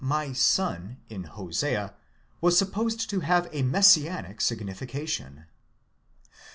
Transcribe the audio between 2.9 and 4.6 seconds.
to have a messianic